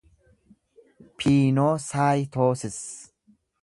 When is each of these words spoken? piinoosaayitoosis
piinoosaayitoosis 1.17 2.85